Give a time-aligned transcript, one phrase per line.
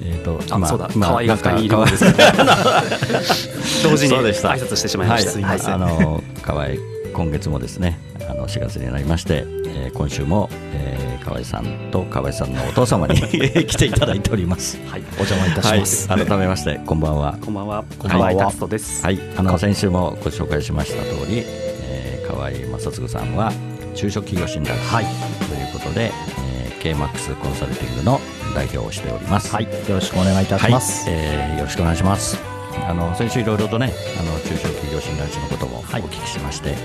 [0.00, 0.88] えー、とあそうだ。
[0.94, 6.68] 今河合が2人いるですけど同時に挨拶してしまいました、はい、すいません、あの河合
[7.12, 13.20] 今月もですねあの4月になりまして、えー今週も、えー、河合さんと河合さんのお父様に
[13.66, 14.78] 来ていただいております。
[14.86, 16.08] はい、お邪魔いたします。
[16.08, 17.36] はい、改めましてこんばんは。
[17.44, 17.84] こんばんは。
[17.98, 18.26] こんばんは。
[18.32, 19.18] 河合達人です、はい。
[19.36, 23.52] あの先週もご紹介しました通り、えー、河合正嗣さんは
[23.94, 26.47] 中小企業診断士、ということで、えー、
[26.78, 28.20] KMAX コンサルティングの
[28.54, 29.52] 代表をしております。
[29.52, 31.08] はい、よろしくお願いいたします。
[31.08, 31.18] はい。
[31.18, 32.38] えーよろしくお願いします。
[32.88, 36.02] あの先週いろいろとね、あの中小企業診断士のこともおはい。
[36.02, 36.78] 聞きしまして、はい、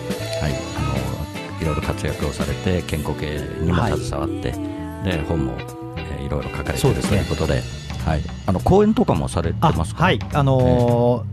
[0.77, 5.53] あのいろいろ活躍をされて健康系にもはい携わって、で本も、
[5.97, 7.61] えーいろいろ書かれているということで、
[8.05, 10.03] はい、あの講演とかもされてあますか？
[10.03, 11.32] はい、あのー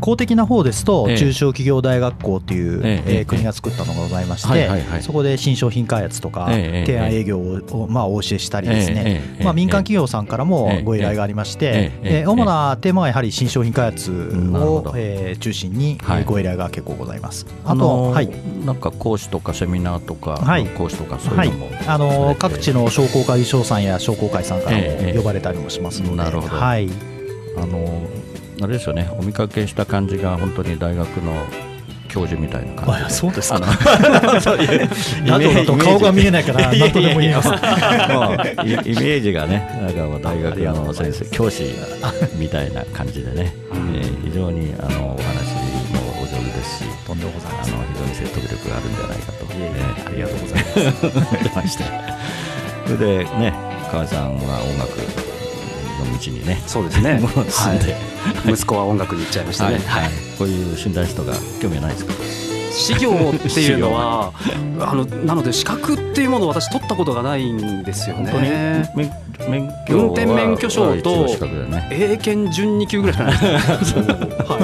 [0.00, 1.18] 公的な方ですと、ええ。
[1.18, 3.24] 中小企業大学校っていう、ええ。
[3.24, 4.68] 国が作ったのがございまして、
[5.00, 17.46] そこで新商品開発とか、ええ提案営業を、まあ、お教えしたりですね、まあ、民間企業さんからもええご依頼がありまして、え主なテーマはやはり新商品開発をえー中心に、ご依頼が結構ございます。
[17.64, 18.30] あと、あのーはい。
[18.64, 20.66] なんか講師とかセミナーとか、はい。
[20.66, 26.56] 講師とかそうはいいうのも、あの各地の商工会議所さんや商工会さんからも呼ばれたりもしますので、なるほど。
[26.56, 26.88] はい、
[27.56, 28.02] あの
[28.60, 31.46] あれですよね、お見かけした感じが本当に大学の
[32.08, 33.60] 教授みたいな感じそうですか。
[34.40, 34.88] そういう
[35.30, 37.48] あ とだと顔が見えないから何とでも言います。
[38.64, 41.64] イイメージがね、なんか大学の先生、教師
[42.36, 45.54] みたいな感じでね、えー非常にあのお話
[45.94, 47.74] もお上手ですし、とんでもございません。
[47.74, 50.64] あの非常に説得力があるんじゃないかと、いえーありがとうござい
[51.44, 51.56] ます。
[51.56, 51.84] まして、
[52.86, 53.54] それでね、
[53.90, 55.27] 川合さんは音楽
[55.98, 57.18] の道にね、そうですね。
[57.20, 62.12] もう進んで、はい、息子は音楽に行っちゃいましたね、はいこういう診断士とか興味はないですか？
[62.70, 64.32] 資料っていうのは
[64.78, 68.42] あのなので資格っていうものを私取ったことがないんですよ本当に？
[68.42, 69.10] ね免
[69.48, 71.26] 免許は運転免許証と
[71.90, 73.34] 英検準2級ぐらいじゃな。
[73.74, 74.60] いですかは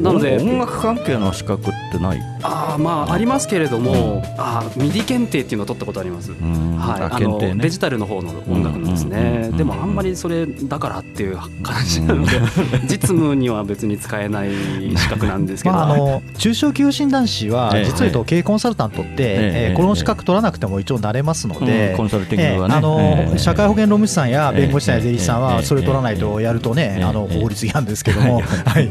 [0.00, 0.02] い。
[0.02, 2.20] なので音楽関係の資格ってない？
[2.42, 6.76] あーまあありますけれども、あーミディ検定っていうのを取ったことあります、うん。
[6.76, 7.54] はい、あのね。
[7.56, 12.32] デジタルの方の音楽のですうんうんうんうんねでもあんまりそれだからっていう感じなので
[12.88, 14.50] 実務には別に使えない
[14.96, 17.84] 資格なんですけど、まあ、あの中小企業診断士はええ。
[17.84, 19.74] 実を言うと経営コンサルタントって、ええ。
[19.74, 22.74] ーこの資格取らなくても一応なれますので、うんコンサルティングはね。
[22.74, 23.38] えーあのええ。
[23.38, 25.56] 社会保険労務士さんや弁護士さんや税理士さんええ。
[25.56, 27.04] はそれ取らないとやるとね、ええ。
[27.04, 27.40] あのええ。
[27.42, 28.88] 法律違反ですけども、はい。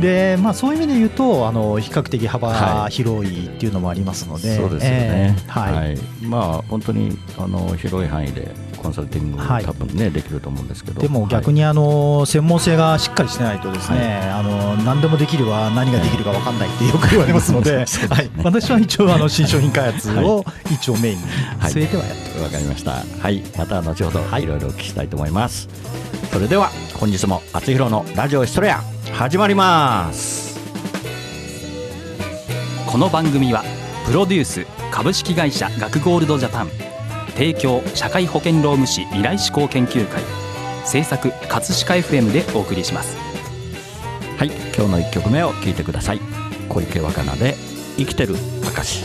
[0.00, 2.37] でまあ、そういう意味で言うとあの比較的幅
[2.88, 5.36] 広いっていうのもありますので、そうですよね。
[5.36, 5.74] え、ーはい。
[5.74, 5.98] はい。
[6.22, 8.48] まあ本当にあの広い範囲で
[8.82, 9.64] コンサルティングはい。
[9.64, 11.00] 多分ねできると思うんですけど。
[11.02, 17.86] でも逆ににあの専門性がしっかりしてないとですね、あの何でもできるは何ができるか分かんないってよく言われますので、はい、
[18.44, 21.24] 私は一応あの新商品開発を一応メインに
[21.62, 22.92] 据えてはやってわかりました。
[22.92, 23.42] はい。
[23.58, 24.44] また後ほどはい。
[24.44, 25.68] いろいろお聞きしたいと思います、
[26.32, 28.80] それでは本日も厚弘のラジオエストレア
[29.12, 30.47] 始まります
[32.90, 33.64] この番組は
[34.06, 36.70] プロデュース株式会社学ゴールドジャパン
[37.34, 40.22] 提供社会保険労務士未来志向研究会
[40.86, 43.14] 制作葛飾 FM でお送りします。
[44.38, 46.20] はい今日の1曲目を聴いてください。
[46.70, 47.56] 小池若菜で
[47.98, 49.04] 生きてる証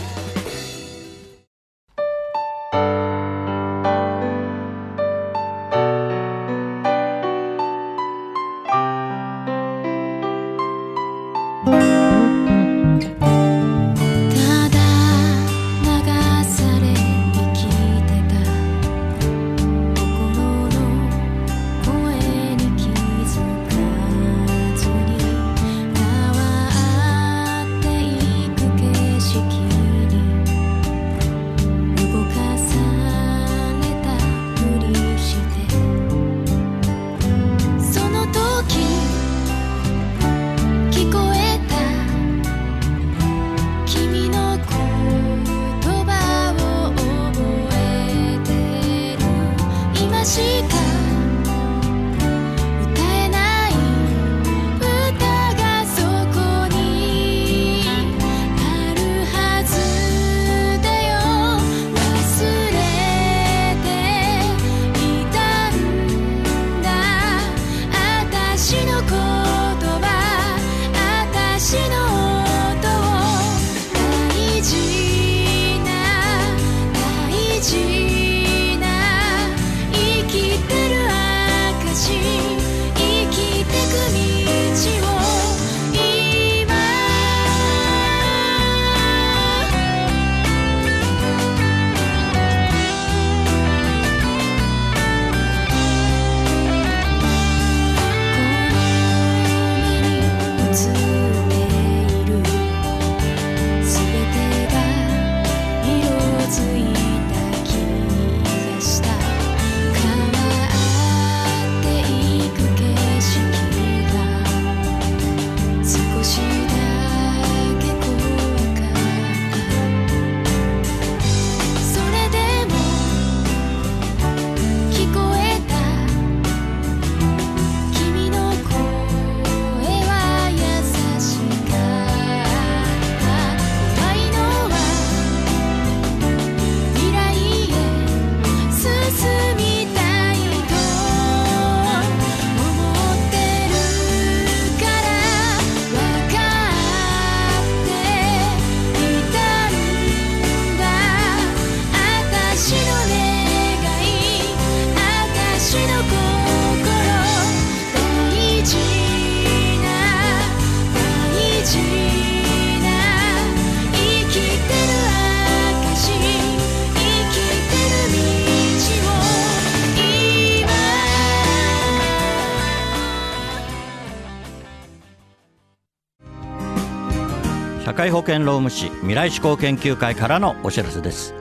[177.84, 181.34] 社会保険労務士未来志向研究会からのお知らせです。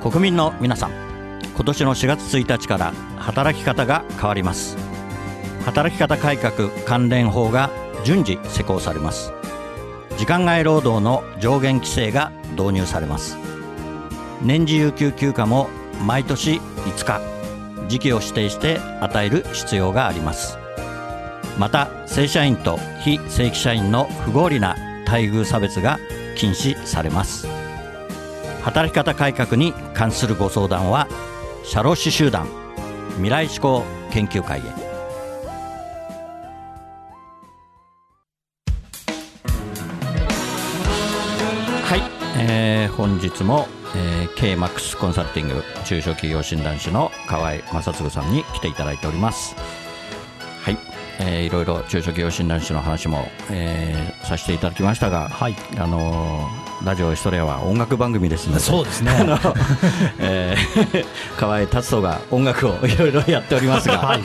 [0.00, 0.92] 国民の皆さん
[1.54, 4.78] 今年の4月1日から働き方が変わります。
[5.66, 7.68] 働き方改革関連法が
[8.02, 9.34] 順次施行されます。
[10.16, 13.36] 時間外労働の上限規制が導入されます。
[14.42, 15.68] 年次有給休暇も
[16.06, 17.20] 毎年5日
[17.88, 20.56] 時期を指定して与える必要があります。
[21.58, 25.98] また正社員と非正規社員の不合理な待遇差別が
[26.36, 27.46] 禁止されます。
[28.62, 31.06] 働き方改革に関するご相談は
[31.64, 32.46] 社労士集団
[33.16, 34.62] 未来志向研究会へ。
[41.82, 42.02] はい、
[42.38, 43.66] えー本日も、
[43.96, 49.56] えー、KMAX コンサルティング中小企業診断士の河合正嗣さんに来ていただいております。
[50.62, 50.78] はい、
[51.20, 55.54] えーいろいろ中小企業診断士の話も、えーさせていただきましたが、はい。
[55.76, 59.10] あのーラジオエストレアは音楽番組ですのでそうですね。
[61.38, 64.20] 河合達人が音楽をいろいろやっておりますが、はい。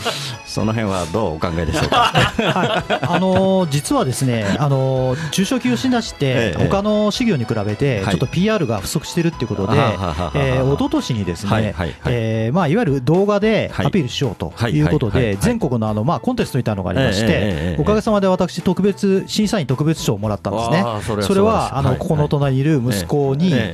[0.46, 1.96] その辺はどうお考えでしょうか？
[1.96, 8.16] はい、あのー実はですね、あのー中小企業診断士ってええ他の事業に比べてはい。
[8.16, 13.86] ちょっと PR が不足してるっていうことで、あはえー一昨年にですはいねはいはい、えーまあいわゆる動画ではい。
[13.86, 20.84] アピールしようとはいいうことで全国のあのまあコンテストみたいなのがありまして、おかげさまで私特別審査員特別賞をもらったんですね。
[21.22, 21.78] それは。
[21.78, 23.74] あのここの隣にいる息子にえ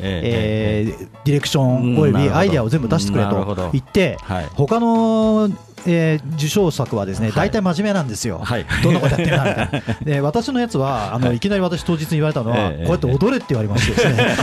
[0.99, 4.45] えディレクションおよびアイデアを全部出してくれと言ってはい。
[4.53, 5.49] 他の
[5.87, 7.35] えー受賞作はですねはい。
[7.35, 8.39] 大体真面目なんですよ。
[8.43, 8.65] はい。
[8.83, 9.95] どんなことやってるんだみたいな。
[10.03, 11.39] で私のやつはあのい。
[11.39, 14.35] きなり私当日に言われたのは、ええこうやって踊れって言われましてですね。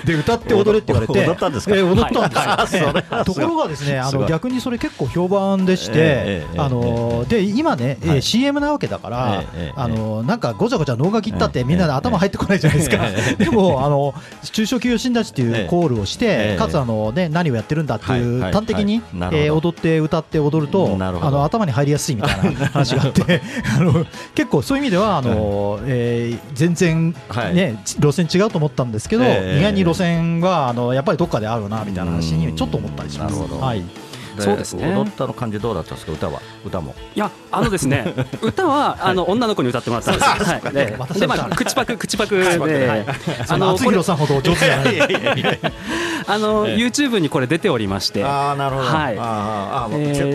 [0.04, 1.26] で歌って踊れって言われて。
[1.26, 1.74] 踊ったんですか？
[1.76, 2.92] えー踊ったんですよ。
[3.24, 8.22] ところがですねあの逆にそれ結構評判でして、あので今ね、えーはい。
[8.22, 9.44] CM なわけだから、
[9.76, 12.96] あのなんかごちゃごちゃ脳が切ったってみんなでええ頭入ってこないじゃないですか。
[13.02, 14.14] ええ でもあの
[14.52, 16.56] 中小企業診断士っていうコールをして、ええ。
[16.58, 21.28] かつあのね何をやってるんだっていう、端的に、えー踊って歌って踊るとなるほど。
[21.28, 23.42] あの頭に入りやすいみたいな 話があって
[23.76, 27.54] あの結構そういう意味ではあの、えー全然、はい。
[27.54, 29.58] ね路線違うと思ったんですけど、ええ。
[29.60, 33.34] 意外に路線はあのやっぱりどっかであるなみたいな話にちょっと思ったりします。
[33.34, 33.82] はい
[34.42, 34.94] そうですね。
[34.94, 36.12] 踊ったの感じどうだったんですか？
[36.12, 36.40] 歌は？
[36.64, 36.94] 歌も。
[37.14, 40.50] いやあのですね 歌はあの女の子に歌ってもらったんです。
[40.50, 40.74] はい。
[40.74, 42.88] で私はでまあ口パク口パクで。
[42.88, 43.06] はい。
[43.46, 45.60] そあの厚のこれ弘さんほど上手じゃない。
[46.26, 46.76] あのええ。
[46.76, 48.24] YouTube にこれ出ておりまして。
[48.24, 48.88] ああなるほど。
[48.88, 49.14] はい。
[49.14, 49.16] え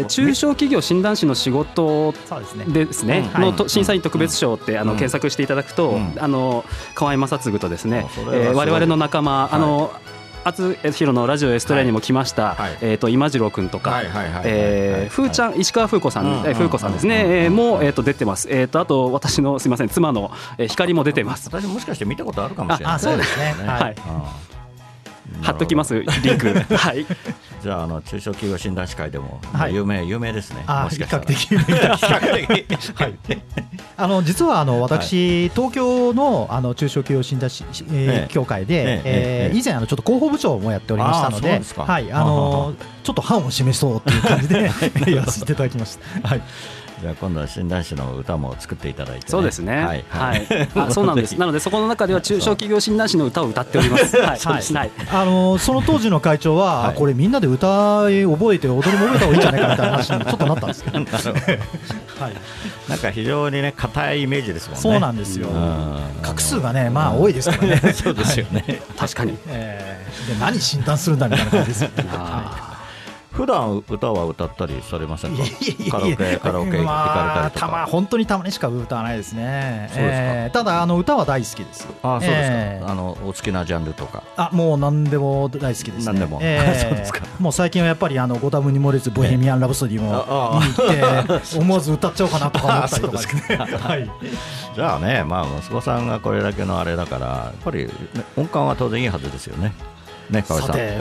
[0.01, 2.65] ー中小企業診断士の仕事そうですね。
[2.67, 3.41] ですね、うん。
[3.57, 4.97] の審査員特別賞ってあのうん。
[4.97, 6.13] 検索していただくと、うん。
[6.19, 6.63] あの
[6.95, 8.07] 河合正嗣とですね
[8.53, 9.91] 我々の仲間、あの
[10.45, 12.77] 厚弘のラジオエストレアにも来ました、はい。
[12.81, 14.01] えっ、と今次郎君とか、
[14.45, 18.47] えーふーちゃん石川風子さん、うんえー風子さんですね、うんえーもえっ、と出てます。
[18.51, 21.49] えっ、とあと私のすみません妻の、えー光も出てます。
[21.51, 23.55] 私もしかして見たことあるかもしれないあそうですね。
[23.65, 23.81] はい。
[23.81, 23.95] はい
[25.41, 26.53] 貼っときますリンク。
[26.75, 27.05] はい。
[27.65, 29.73] じゃああの中小企業診断士会でもはい。
[29.73, 30.63] 有名有名ですね。
[30.67, 31.25] あ比もしかした較ら
[32.85, 32.93] 的。
[32.93, 33.17] はい、
[33.97, 38.27] あの実はあの私、東京のあの中小企業診断士、えええ。
[38.29, 38.91] ー協会で、えええ
[39.47, 42.11] ええー以前あのちょっと広報部長もやっておりましたのでではい。
[42.11, 44.61] あははのちょっと範を示そうという感じで
[45.15, 46.27] やらせていただきました。
[46.27, 46.41] はい
[47.01, 49.77] じゃあ今度は診断士の歌も作っていただいてねそうですね。
[49.77, 50.47] ははいい。
[50.75, 51.37] あそうなんです。
[51.37, 54.17] なのでそこの中では中小企業診断士の歌を歌っております。
[54.17, 54.39] はい。
[54.45, 54.91] はい。
[55.11, 61.07] あのその当時の会長は、 はいこれみんなで歌い覚えて踊りも覚えた方がいいんじゃないかみたいな話にちょっとなったんですけど、はい、
[62.87, 69.37] なんか非常にね硬いイメージですもんねそうなんですようん画数がねまあ多いですからねそうですよね確かに。
[69.47, 72.05] えーで何診断するんだみたいな感じですよね。
[72.09, 72.74] あ
[73.35, 75.43] 普段歌は歌ったりされませんか？
[75.91, 79.89] カラオケカラオケ行まあかれたりとたまか本当にたまにしか歌わないですね。
[79.93, 80.23] そうですか。
[80.23, 81.85] えーただあの歌は大好きです。
[82.01, 84.23] あそうですか、えーあのお好きなジャンルとか。
[84.37, 86.05] あもう何でも大好きですね。
[86.05, 86.39] 何でも。
[86.41, 87.21] えー そうですか。
[87.39, 90.65] もう最近はやっぱりあのご多分に漏れずボヘミアンラブソディも ああ。
[90.65, 90.73] 見
[91.43, 93.57] て思わず歌っちゃおうかなとか思ったりとかですね。
[93.57, 94.09] はい。
[94.75, 97.91] じゃあねまあ息子さんがこれだけのあれだからやっぱり、ね
[98.37, 99.73] 音感は当然いいはずですよね。
[100.29, 100.75] ね河合さん。
[100.75, 100.99] さて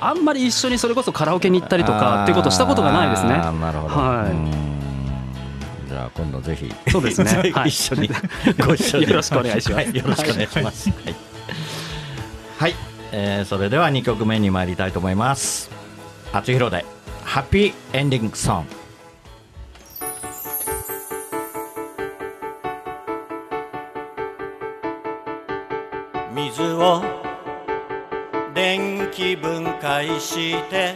[0.00, 3.30] あんまり一緒にそれこそカラオケに行ったりとかっていうことをしたことがないですね。
[3.30, 3.94] なるほど。
[3.94, 4.30] はい。
[4.30, 4.50] うん。
[5.88, 6.72] じゃあ今度ぜひ。
[6.90, 7.30] そうですね。
[7.52, 7.68] はい。
[7.68, 8.10] 一緒に。
[8.66, 9.08] ご一緒に。
[9.08, 9.88] よろしくお願いします。
[9.88, 10.90] はよろしくお願いします。
[10.90, 11.14] はい、
[12.58, 12.74] はい。
[13.12, 15.70] えーそれでは2曲目に参りたいと思います。
[16.32, 16.84] 厚弘で
[17.24, 18.80] ハッピーエンディングソング。
[26.34, 27.29] 水を
[28.54, 30.94] 電気分解して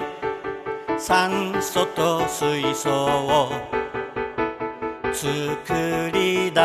[0.99, 3.51] 酸素と水素を
[5.13, 6.61] 作り出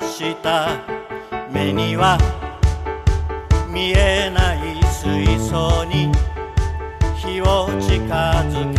[0.00, 0.68] した。
[1.50, 2.18] 目には
[3.68, 6.12] 見えない水槽に
[7.16, 8.04] 火を近
[8.48, 8.75] づけ。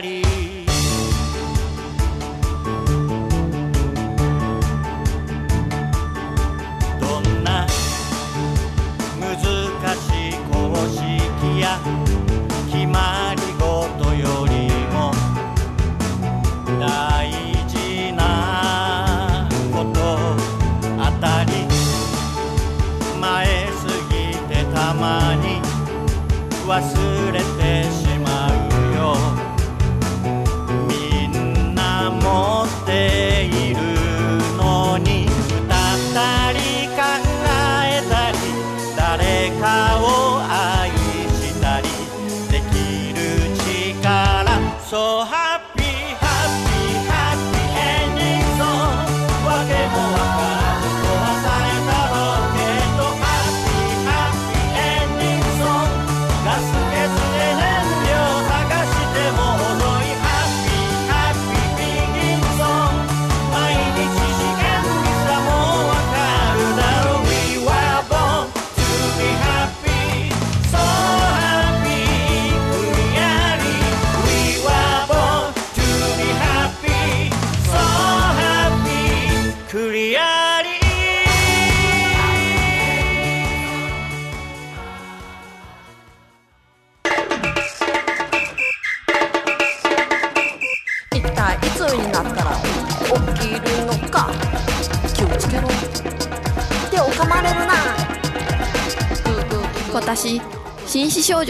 [0.00, 0.23] リ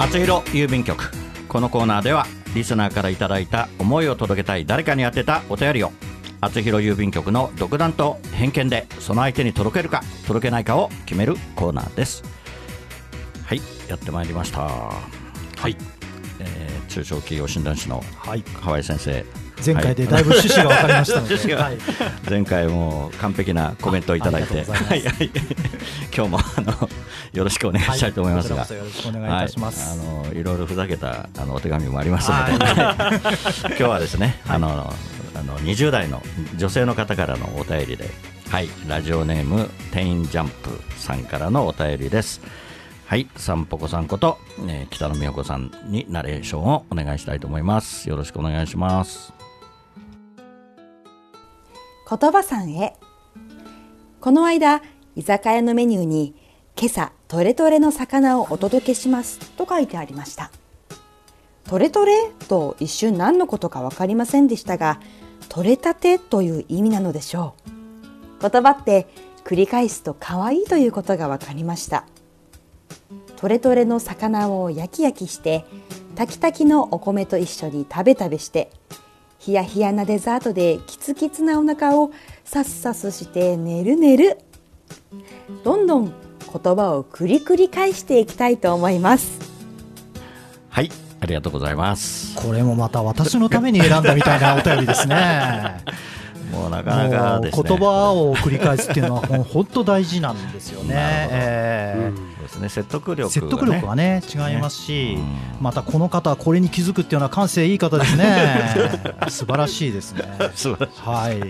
[0.00, 1.10] 厚弘郵便局。
[1.46, 5.92] このコーナーではリスナーからいただいた思いを届けたい誰かに宛てたお便りを
[6.40, 12.24] 厚弘郵便局の独断と偏見でその相手に届けるか届けないかを決めるコーナーです。
[13.44, 14.62] はいやってまいりました。
[14.62, 15.76] はい、
[16.38, 18.42] えー中小企業診断士のはい。
[18.42, 19.24] 河合先生
[19.64, 21.78] 前回でだいぶ趣旨が分かりましたので、はい。
[22.28, 25.02] 前回も完璧なコメントをいただいて、はいい。
[25.04, 25.30] はい。
[26.14, 26.88] 今日もあの
[27.32, 28.34] よろしくお願いしたいと思い。
[28.34, 28.74] ますが、はい。
[28.74, 29.98] よろしくお願いいたします。
[29.98, 32.64] はい、あのいろいろふざけたあのお手紙もありますので、
[33.68, 34.92] 今日はですね、あの
[35.34, 36.22] あの20代の
[36.56, 38.10] 女性の方からのお便りで、
[38.50, 42.40] はい、ラジオネームテインジャンプさんからのお便りです。
[43.06, 44.38] はい、さんぽこさんこと、
[44.68, 48.08] えー北野美穂子さんにナレーションをお願いしたいと思います。
[48.08, 49.39] よろしくお願いします。
[52.10, 52.96] 言葉さんへ。
[54.20, 54.82] この間
[55.14, 56.34] 居酒屋のメニューに
[56.76, 60.50] 今朝トレトレの魚をお届けしますと書いてありました。
[61.68, 64.98] トレトレと一瞬何のことか分かりませんでしたが
[65.48, 67.54] 取れたてという意味なのでしょ
[68.40, 68.50] う。
[68.50, 69.06] 言葉って
[69.44, 72.06] 繰り返すと可愛いということが分かりました。
[73.36, 75.64] トレトレの魚を焼き焼きして
[76.16, 78.72] 炊き炊きのお米と一緒に食べ食べして
[79.40, 82.12] ヒヤヒヤなデザートでキツキツなお腹を
[82.44, 84.36] さっさすして寝る寝る
[85.64, 89.40] どんどん言葉を繰り繰り返していきたいと思います
[90.68, 92.36] はい、ありがとうございます。
[92.36, 95.84] これもまた私のために選んだみたいなお便りですね。
[96.52, 97.50] もうなかなかね。
[97.52, 100.94] 言葉を繰り返すっていうのはもう本当大事なんですよね。
[100.94, 105.22] えーそうですね、説得力が、ね、説得力はね違いますし、ね
[105.58, 105.62] うん。
[105.62, 108.96] またこの方はこれに気づくっていうのは感性いい方ですね。
[109.28, 110.24] 素晴らしいですね。
[110.54, 111.00] 素晴らしい。
[111.02, 111.38] はい。
[111.38, 111.44] う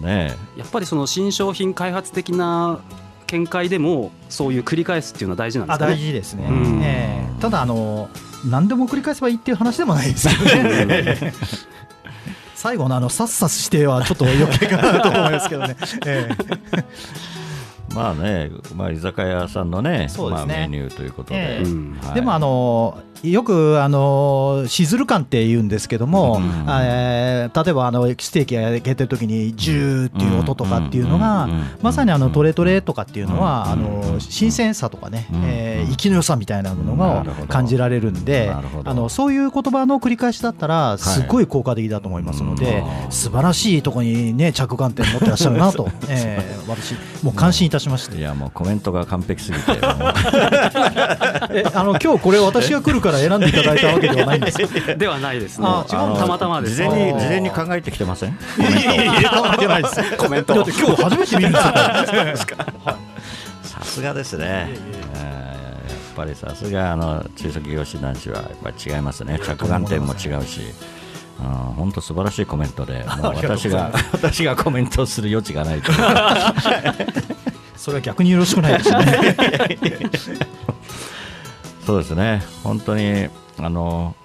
[0.00, 0.02] ん。
[0.02, 2.80] ねやっぱりその新商品開発的な
[3.26, 5.86] 見解でもそういう繰り返すっていうのは大事なんですね。
[5.86, 6.80] 大事ですね、うん。
[6.82, 7.40] ええ。
[7.40, 8.08] ただあの
[8.44, 11.32] 何でも繰り返せばいいっていう話でもないですけどね。
[12.54, 16.30] 最後のあのさっさしてはちょっと余計かなと思いますけどね、え
[16.72, 16.84] え
[17.94, 20.54] まあね、まあ、居酒屋さんのねそうですね。
[20.54, 21.62] まあ、メニューということで、ええ。
[21.64, 22.14] うんはい。
[22.14, 26.44] でもあのよくあのしずる感って言うんですけども、うん。
[26.82, 31.50] えー例えばあのステーキ焼けてる時にジューっていう音とかっていうのが、うん。
[31.52, 31.64] うん。
[31.82, 33.72] まさにあのトレトレとかっていうのは、うん。
[33.72, 35.42] あの新鮮さとかね、うん。
[35.44, 38.50] えー生きの良さみたいなものが感じられるんで、
[38.84, 43.12] あのそういう言葉の繰り返しだったらすごい効果的だと思いますので、うん。
[43.12, 48.20] 素晴らしいところにね着眼点持ってらっしゃるなと、 えー私もう感心いたしましたい。
[48.20, 49.62] やもうコメントが完璧すぎて
[51.50, 54.94] えあの今日これ私が来るから選んでいただいたわけではないんですか？
[54.96, 58.30] ではないですねあ違うあのたまたまです事前に事前に考えてきてません？
[58.58, 60.02] いやいやいや考えてないです。
[60.16, 60.54] コメント。
[60.54, 61.72] だって今日初めて見るんですよ。
[63.62, 64.68] さすがですね、
[65.16, 65.34] えー
[66.16, 70.60] やっぱりさすがあの中小企業診断士はやっぱり違いますね着眼点も違うし
[71.76, 75.90] 本当素晴らしいコメントでもう私が私がコメントする余地がないと
[77.84, 78.90] それは逆によろしくないです
[80.32, 80.38] ね。
[81.84, 84.16] そうですね本当にあの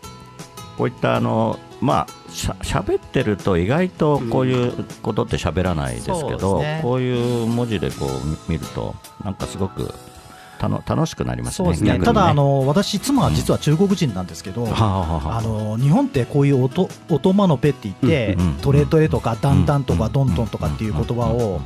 [0.78, 8.95] こういったあのまあしゃ喋ってると意外とこういうことって喋らないですけど、ですねこういう文字でこう見見ると
[9.26, 9.93] なんかすごく
[10.58, 11.65] たの楽しくなりますね。
[11.65, 11.89] そうですね。
[11.89, 14.63] 逆にただあの私妻は実は中国人なんですけど。
[14.63, 21.60] はあはあの日本ってこういう音音マノペって言って、うんうんトレトレとかダンダンとかうんドントンとかっていう言葉を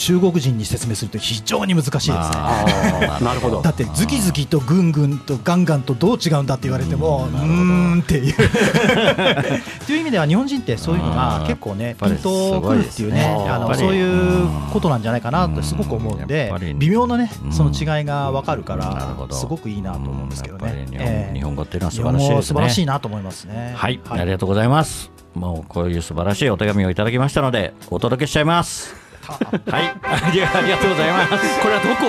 [0.00, 2.14] 中国人に説明すると非常に難しいですね。
[3.20, 3.60] なるほど。
[3.60, 8.34] だってズキズキとグングンとガンガンとどう違うんだって言われてもううんっていう。
[9.86, 20.86] という意味では日本人ってそういうのが結構ねピンとくるっていうねあのそういうことなんじゃないかなとすごく思うんうんで微妙なねうんその違いが分かるかなるらほどすごくいいなと思うんですけどね。
[20.90, 21.34] 日本,、ええ。
[21.34, 23.74] 日本語っていうのは素晴らしい素晴らしいなと思いますね。
[23.76, 25.10] はい、ありがとうございます。
[25.34, 28.99] もうこういう素晴らしいお手紙をいただきましたのでお届けしちゃいます。
[29.26, 31.60] はい、ありがとうございます。
[31.60, 32.06] これはどこ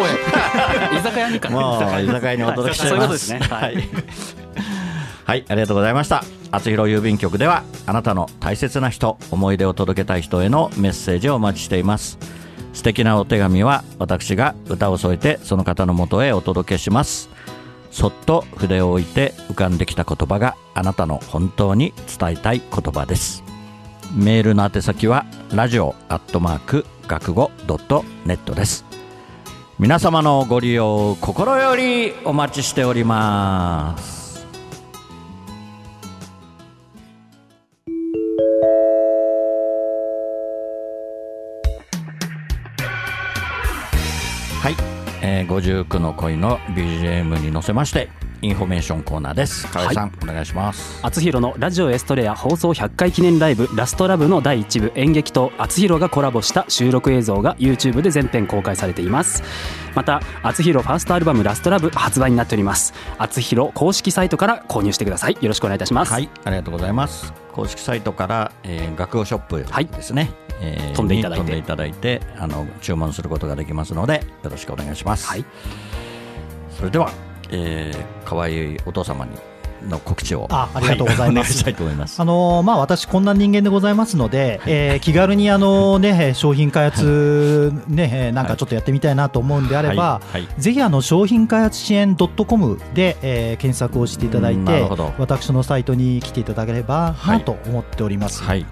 [0.93, 0.95] へ？
[0.97, 3.33] 居酒屋にか居酒屋にお届けしちゃいそういうことます。
[3.33, 3.75] はい
[5.31, 6.23] はい、ありがとうございました。
[6.51, 12.17] 厚弘郵便局ではあなたの大切な人、思い出を届けたい人へのメッセージをお待ちしています。
[12.73, 17.29] 素敵なお手紙は私が歌を添えてその方の元へお届けします。
[17.91, 23.43] そっと筆を置いて浮かんできた言葉があなたの本当に伝えたい言葉です。
[24.13, 28.85] メールの宛先はラジオアットマーク学語ドットネットです。
[29.77, 34.47] 皆様のご利用心よりお待ちしております。
[44.61, 44.75] はい、
[45.21, 48.07] えー、59の恋の BGM に乗せまして
[48.43, 49.67] インフォメーションコーナーです。
[49.67, 50.99] 河合さん、お願いします。
[51.03, 54.91] あつひろのラジオエストレア放送100回記念ライブラストラブの第1部。
[54.95, 59.43] 演劇とあつひろがコラボした収録映像が YouTube で全編公開されています。
[59.93, 62.93] またあつひろファーストアルバムラストラブ発売になっております。
[63.19, 65.33] あつひろ公式サイトから購入してください。
[65.33, 67.31] よろしくお願いいたします、はいありがとうございます。
[67.51, 71.43] 公式サイトから、えー、学語ショップはいですね、えー飛んでいただいて。
[71.43, 75.45] に飛んでいただいてあの注文することができますのでよろしくお願いします、はい。
[76.77, 77.11] それでは、
[77.51, 79.31] えー、可愛いお父様に
[79.89, 80.47] の告知を。
[80.49, 81.63] あありがとうございます。
[81.63, 81.73] はい。
[81.95, 82.19] ます。
[82.21, 90.41] あのーまあ、私、こんな人間でございますので、えー気軽にあの、ね、商品開発、ねえーなんかちょっとやってみたいなと思うんであれば、はい。
[90.43, 90.61] はい。
[90.61, 98.43] ぜひあの商品開発支援 .com で、えー検索をしていただいて私のサイトに来ていただければはないと思っております。
[98.43, 98.65] はい。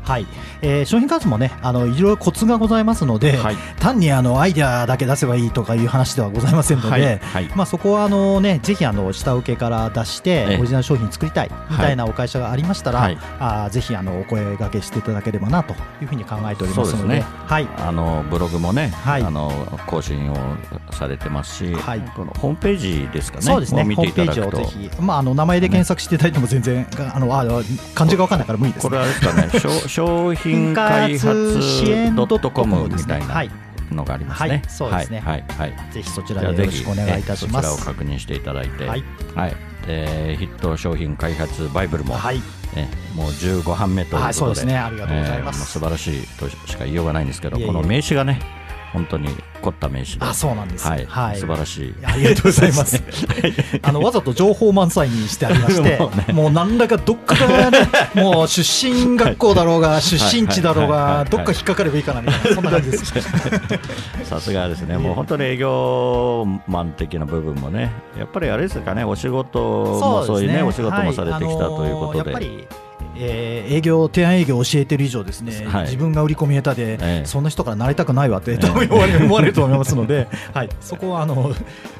[0.61, 3.55] えー商品開発もね、あのいろいろコツがございますので、はい。
[3.79, 7.19] 単にあのアイデアだけ出せばいいとかいう話ではございませんので、はい。
[7.19, 7.51] はい。
[7.55, 10.57] まあ、そこはあの、ね、ぜひあの下請けから出してええ。
[10.57, 13.17] オリジナル商品作りたいみたいなお会社がありましたら、はい。
[13.39, 17.21] あーぜひあのお声掛けしていただければなというふうに考えておりますのですね。
[17.21, 17.67] はい。
[17.77, 19.23] あのブログもね、はい。
[19.23, 19.51] あの
[19.87, 20.35] 更新を
[20.91, 22.01] されてますし、はい。
[22.15, 23.83] このホームページですかね、そうですね。
[23.83, 24.57] ホームペていただくと。
[24.57, 27.45] ージをぜひ、まあ、あの名前で検索していただいても全然、あのあ
[27.95, 33.51] 漢字が分かんないから無理です、ね、これはですかね、 商商品開発支援 .com みたいなはい。
[33.95, 34.49] のがありますね。
[34.49, 34.61] はい。
[34.67, 35.19] そうですね。
[35.19, 35.91] はい、はい、はい。
[35.91, 37.85] ぜひそちらでよろしくお願いいたしまえそちす。
[37.87, 39.03] らを確認していただいて、はい、
[39.35, 42.37] はいでヒット商品開発バイブルも、はい、
[42.75, 44.77] ね、もう15版目ということで、はいそうですね。
[44.77, 45.59] ありがとうございます。
[45.59, 47.67] えー素晴らしいとしか言いようがないんですけど、いえいえ。
[47.67, 48.39] この名刺がね、
[48.91, 49.29] 本当に
[49.61, 51.37] 凝った名刺で、あそうなんですはい、はい。
[51.37, 51.95] 素晴らしい。
[52.03, 53.03] ありがとうございます。
[53.83, 55.99] あのわざと情報満載にしてありまして、
[56.33, 63.13] もう何らかどっかからね、もう出身学校だろうが、 出身地だろうが、どっか引っかかればいいかなみたいな、そんな感じです。
[64.23, 72.67] さすがですね、もう本当に営業マン的な部分もね、やっぱりあれですかね、お仕事もそういうね、お仕事もされてきたということで、やっぱり
[73.19, 75.83] えー営業、提案営業を教えてる以上ですね、はい。
[75.85, 77.25] 自分が売り込み下手で、ええ。
[77.25, 81.53] そんな人からなりたくないわって、多分思われ思われると思いますので、 はい、そこはあの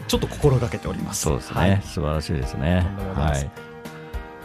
[0.08, 1.22] ちょっと心がけております。
[1.22, 1.82] そうですね、はい。
[1.84, 2.86] 素晴らしいですね。
[3.16, 3.69] はい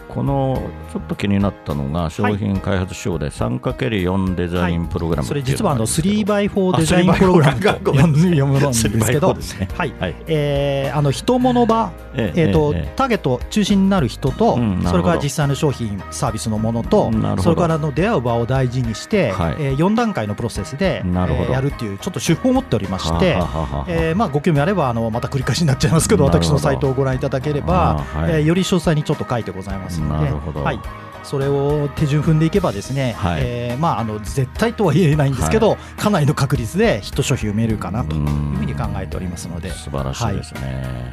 [0.07, 0.61] この
[0.93, 7.59] ちょっと気になったのが商品開発賞で 3×4 デザインプログラムそれ実はあの 3x4 あデザインプログラム。
[7.61, 9.67] と 3x4 ごめんなさい読むんですけど、3x4 ですね。
[9.75, 9.93] はい。
[9.99, 10.15] はい。
[10.27, 19.55] えーあの人物場、えええーとええターゲット中心になる人と、それから実際の商品、サービスのものとそれからの出会う場を大事にして、はい。
[19.59, 21.03] えー4段階のプロセスで、
[21.51, 23.37] やるっていう、ちょっと手法を持っておりまして
[23.87, 30.63] えーまあ、ご興味あればあのまた繰り返しになっちゃいますけど私のサイトをご覧いただければ、えーより詳細にちょっと書いてございますのでなるほど。
[30.63, 30.79] はい、
[31.23, 33.41] それを手順踏んでいけばですね、はい。
[33.43, 39.71] えーまあ、あの絶対とは言えないんですけど、かなりの確率でヒット商品を埋めるかなというふうに考えておりますので。
[39.71, 41.09] 素晴らしいですね、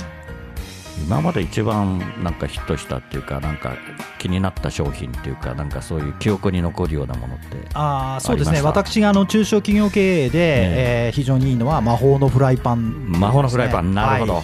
[1.06, 3.74] 今まで一番なんかヒットしたっていうかなんか
[4.18, 8.62] 気になった商品っていうかなんかそういう記憶に残るようなものってあーそうですね。
[8.62, 11.10] 私があの中小企業経営で、え。
[11.12, 14.42] ー非常にいいのは魔法のフライパン、魔法のフライパン、なるほど、はい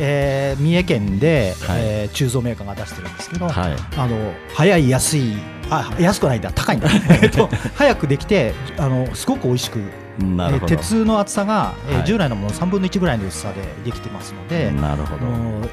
[0.00, 1.78] えー三重県で、はい。
[1.82, 3.76] えー鋳造メーカーが出してるんですけど、はい。
[3.96, 5.34] あの早い安い
[5.70, 6.88] あ安くないんだ高いんだ。
[7.22, 12.06] えっと早くできてあのすごく美味しく、えなる鉄の厚さが、えーはい。
[12.06, 15.26] 従来のものの3分の1ぐらいの薄さでできてますので、なるほど、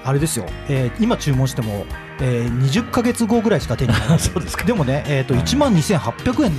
[0.04, 1.86] あれですよ、えー今注文しても、
[2.20, 4.64] えー、20か月後ぐらいしか手に入らない そうですか。
[4.66, 5.44] でもね、えー、とはい。
[5.44, 6.52] 1万2800円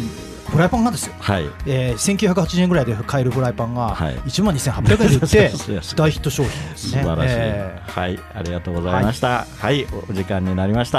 [0.50, 1.44] フライパンがですよ、はい。
[1.66, 4.16] えー、1980円ぐらいで買えるフライパンがはい。
[4.16, 5.52] 1万2800円で売って
[5.94, 7.02] 大ヒット商品ですね。
[7.02, 8.18] 素晴らしい、えはい。
[8.34, 9.46] ありがとうございました。
[9.58, 10.98] はい、お時間になりました。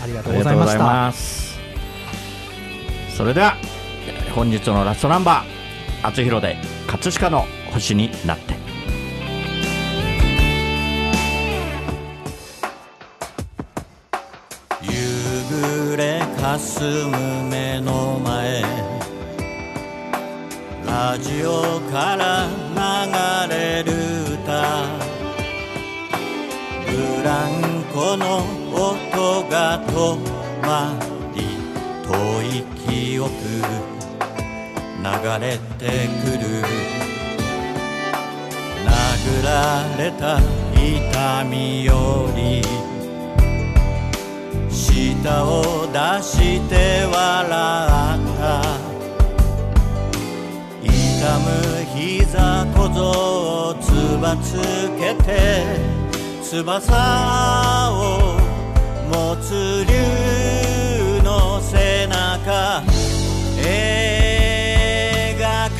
[0.00, 1.12] ーありがとあうございました。
[3.16, 3.56] それでは
[4.34, 6.56] 本日のラストナンバー厚弘で
[6.86, 8.54] 葛飾の星になって。
[14.82, 14.90] 夕
[15.50, 17.49] 暮れかすむ
[21.10, 22.46] ラジオから
[23.48, 23.90] 流れる
[24.32, 24.86] 歌。
[26.86, 26.92] ブ
[27.24, 29.90] ランコの音が止
[30.62, 30.96] ま
[31.34, 31.42] り
[32.06, 32.12] 遠
[32.60, 33.28] い記憶
[35.02, 36.62] 流れてくる。
[38.86, 39.50] 殴ら
[39.98, 40.38] れた
[40.76, 42.62] 痛みより
[44.70, 48.79] 舌を出して笑った。
[51.20, 51.50] 痛む
[51.94, 54.54] 膝小僧をつばつ
[54.98, 55.66] けて
[56.42, 58.40] 翼を
[59.12, 59.92] 持つ竜
[61.22, 62.82] の背中。
[63.58, 63.60] 描
[65.68, 65.70] く。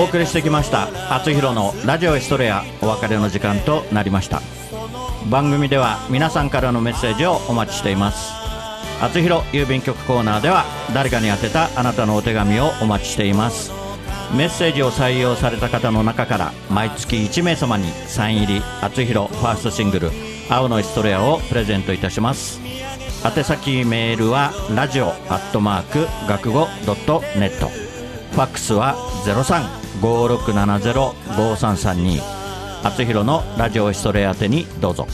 [0.00, 4.40] お送りしてきました厚弘のラジオエストレアお別れの時間となりました。
[5.28, 8.32] 番組では皆さんからのメッセージをお待ちしています。
[9.02, 13.72] 厚弘郵便局コーナーでは誰かに宛てたあなたのお手紙をお待ちしています。
[14.34, 20.12] メッセージを採用された方の中から毎月1名様にサイン入り厚弘ファーストシングル
[20.48, 22.58] 「青のエストレア」をプレゼントいたします。
[23.22, 27.68] 宛先メールはラジオアットマーク学語ドットネット。
[28.32, 28.94] ファックスは
[29.26, 32.20] 03 5670-5332
[32.82, 35.06] 厚弘のラジオエストレア宛てにどうぞ。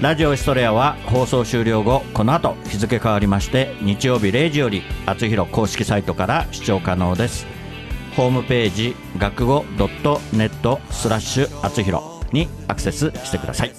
[0.00, 7.46] ラジオエストレアは放送終了後この後日付変わりまして日曜日0時より厚弘公式サイトから視聴可能です。
[8.16, 13.72] ホームページ学語ドットネットスラッシュ厚弘にアクセスしてください、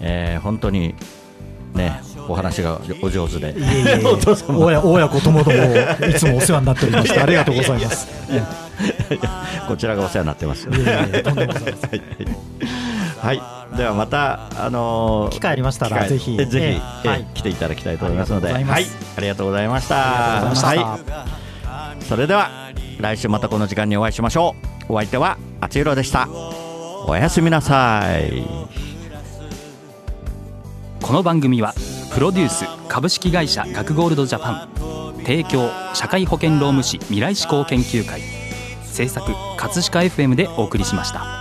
[0.00, 0.94] えー本当に
[1.74, 3.50] ねお話がお上手で。
[3.50, 3.54] い
[4.48, 5.56] 親親子ともども
[6.06, 8.08] いつもお世話になっておりましてありがとうございます。
[9.66, 10.68] こちらがお世話になってます。
[10.68, 12.02] いえい
[13.18, 16.36] はい、ではまた、あのー機会ありましたらぜひ。
[16.38, 16.80] えぜひ、ええ。
[17.04, 17.26] えはい。
[17.34, 19.94] 来ていただきたいと思いますので、はい、ありがとうございました。
[19.96, 20.98] は。
[21.98, 24.54] い、それでは来週またこの時間にお会いしましょ
[24.88, 24.92] う。
[24.92, 26.28] お相手はあつひろでした。
[27.06, 28.97] おやすみなさい。
[31.00, 31.74] この番組は
[32.12, 38.20] プロデュース株式会社学ゴールドジャパン提供社会保険労務士未来志向研究会
[38.84, 41.37] 制作葛飾 FM でお送りしました。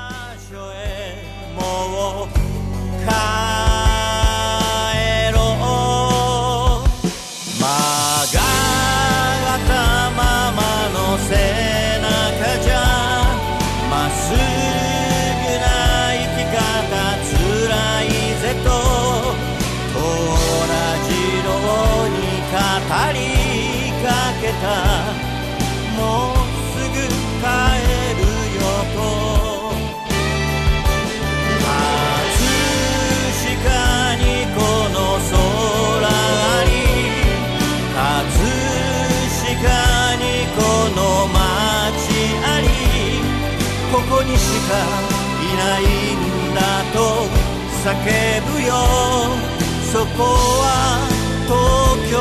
[44.38, 44.72] しか
[45.42, 45.84] いない
[46.16, 46.60] んだ
[46.94, 46.98] と
[47.84, 47.86] 叫
[48.52, 48.72] ぶよ。
[49.92, 50.24] そこ
[50.62, 50.66] は
[51.48, 51.54] 東
[52.12, 52.16] 京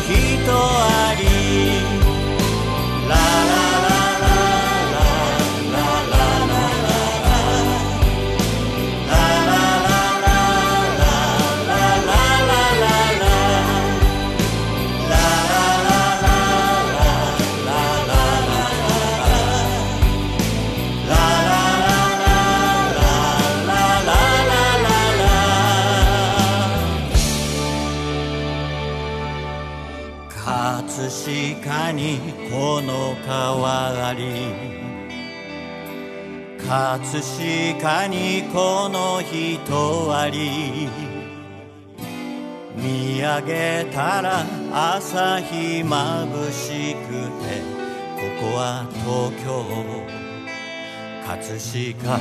[0.00, 1.35] ひとあり
[31.26, 32.20] 葛飾に
[32.52, 34.22] この川あり。
[36.56, 37.20] 葛
[37.74, 40.88] 飾にこの人あり。
[42.76, 47.10] 見上げたら朝日まぶしく
[47.42, 47.60] て
[48.14, 49.66] ここは東京。
[51.26, 52.18] 葛飾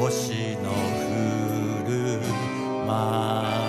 [0.00, 0.72] 星の
[1.12, 1.92] 降る
[2.88, 3.61] 街